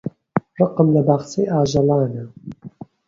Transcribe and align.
ڕقم 0.59 0.87
لە 0.95 1.01
باخچەی 1.07 1.49
ئاژەڵانە. 1.51 2.23